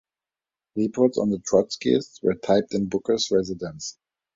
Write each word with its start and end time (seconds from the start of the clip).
Reports 0.75 1.19
on 1.19 1.29
the 1.29 1.37
Trotskyists 1.37 2.23
were 2.23 2.33
typed 2.33 2.73
in 2.73 2.89
Booker's 2.89 3.29
residence. 3.29 3.99